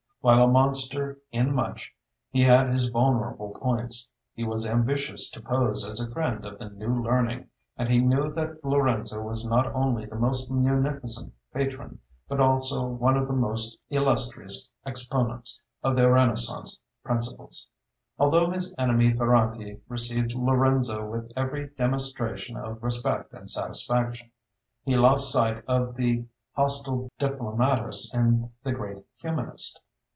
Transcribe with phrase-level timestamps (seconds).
[0.23, 1.95] While a monster in much,
[2.29, 4.07] he had his vulnerable points.
[4.35, 8.31] He was ambitious to pose as a friend of the "New Learning," and he knew
[8.33, 13.81] that Lorenzo was not only the most munificent patron, but also one of the most
[13.89, 17.67] illustrious exponents, of the Renaissance principles.
[18.19, 24.29] Although his enemy, Ferrante received Lorenzo with every demonstration of respect and satisfaction.
[24.83, 29.81] He lost sight of the hostile diplomatist in the great humanist.